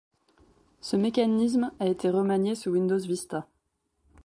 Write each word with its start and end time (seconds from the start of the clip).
Ce 0.79 0.95
mécanisme 0.95 1.71
a 1.79 1.85
été 1.85 2.09
remanié 2.09 2.55
sous 2.55 2.71
Windows 2.71 2.97
Vista. 2.97 3.45